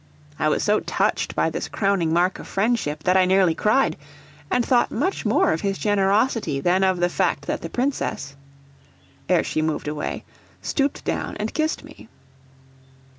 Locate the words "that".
3.03-3.15, 7.45-7.61